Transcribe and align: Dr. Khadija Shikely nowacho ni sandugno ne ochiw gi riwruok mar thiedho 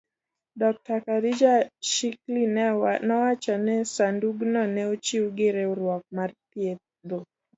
Dr. 0.61 0.97
Khadija 1.05 1.53
Shikely 1.89 2.43
nowacho 3.07 3.53
ni 3.65 3.75
sandugno 3.93 4.61
ne 4.73 4.83
ochiw 4.93 5.25
gi 5.37 5.47
riwruok 5.55 6.03
mar 6.15 6.29
thiedho 6.49 7.19